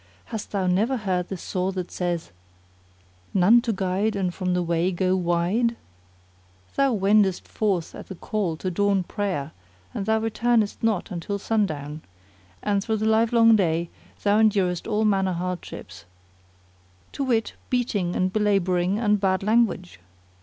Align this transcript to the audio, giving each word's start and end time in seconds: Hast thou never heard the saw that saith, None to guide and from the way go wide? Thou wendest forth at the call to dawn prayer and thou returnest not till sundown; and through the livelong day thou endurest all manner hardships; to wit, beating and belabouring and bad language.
Hast 0.33 0.49
thou 0.49 0.65
never 0.65 0.97
heard 0.97 1.27
the 1.27 1.37
saw 1.37 1.71
that 1.73 1.91
saith, 1.91 2.31
None 3.35 3.61
to 3.61 3.71
guide 3.71 4.15
and 4.15 4.33
from 4.33 4.55
the 4.55 4.63
way 4.63 4.91
go 4.91 5.15
wide? 5.15 5.75
Thou 6.73 6.93
wendest 6.93 7.47
forth 7.47 7.93
at 7.93 8.07
the 8.07 8.15
call 8.15 8.57
to 8.57 8.71
dawn 8.71 9.03
prayer 9.03 9.51
and 9.93 10.07
thou 10.07 10.17
returnest 10.17 10.81
not 10.81 11.11
till 11.21 11.37
sundown; 11.37 12.01
and 12.63 12.83
through 12.83 12.97
the 12.97 13.05
livelong 13.05 13.55
day 13.55 13.91
thou 14.23 14.39
endurest 14.39 14.87
all 14.87 15.05
manner 15.05 15.33
hardships; 15.33 16.05
to 17.11 17.23
wit, 17.23 17.53
beating 17.69 18.15
and 18.15 18.33
belabouring 18.33 18.97
and 18.97 19.19
bad 19.19 19.43
language. 19.43 19.99